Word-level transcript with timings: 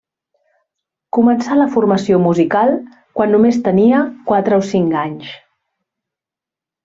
Començà 1.17 1.57
la 1.57 1.67
formació 1.75 2.19
musical 2.23 2.73
quan 3.19 3.33
només 3.35 3.59
tenia 3.69 3.99
quatre 4.31 4.59
o 4.63 4.65
cinc 4.71 4.99
anys. 5.05 5.31